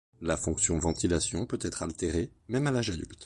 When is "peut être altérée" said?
1.45-2.31